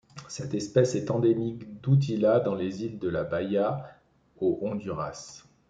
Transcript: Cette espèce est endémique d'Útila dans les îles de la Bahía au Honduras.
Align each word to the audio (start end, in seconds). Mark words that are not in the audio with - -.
Cette 0.27 0.55
espèce 0.55 0.95
est 0.95 1.11
endémique 1.11 1.79
d'Útila 1.83 2.39
dans 2.39 2.55
les 2.55 2.83
îles 2.83 2.97
de 2.97 3.07
la 3.07 3.23
Bahía 3.23 3.85
au 4.39 4.57
Honduras. 4.63 5.43